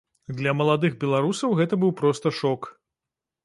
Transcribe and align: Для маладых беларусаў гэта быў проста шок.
Для 0.37 0.53
маладых 0.61 0.95
беларусаў 1.03 1.55
гэта 1.61 1.81
быў 1.87 1.95
проста 2.03 2.27
шок. 2.41 2.61